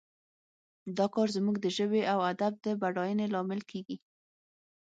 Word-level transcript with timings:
دا 0.97 1.05
کار 1.13 1.27
زموږ 1.35 1.55
د 1.61 1.67
ژبې 1.77 2.01
او 2.13 2.19
ادب 2.31 2.53
د 2.65 2.67
بډاینې 2.81 3.25
لامل 3.33 3.61
کیږي 3.71 3.97